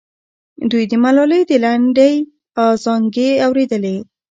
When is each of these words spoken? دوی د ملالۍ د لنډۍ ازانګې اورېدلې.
دوی 0.69 0.83
د 0.91 0.93
ملالۍ 1.03 1.41
د 1.49 1.51
لنډۍ 1.63 2.15
ازانګې 2.65 3.29
اورېدلې. 3.45 3.95